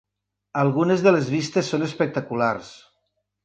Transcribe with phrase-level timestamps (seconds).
[0.61, 2.77] Algunes de les vistes són espectaculars.